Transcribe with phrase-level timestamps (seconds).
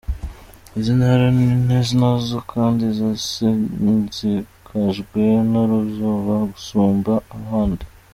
[0.79, 1.45] Izi ntara ni
[1.99, 7.83] nazo kandi zasinzikajwe n'uruzuba gusumba ahandi.